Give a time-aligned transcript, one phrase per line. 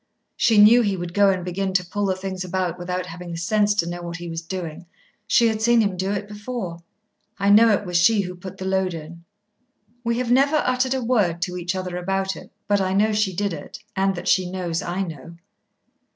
[0.35, 3.37] She knew he would go and begin to pull the things about without having the
[3.37, 4.87] sense to know what he was doing.
[5.27, 6.79] She had seen him do it before.
[7.37, 9.25] I know it was she who put the load in.
[10.03, 13.35] We have never uttered a word to each other about it, but I know she
[13.35, 15.35] did it, and that she knows I know.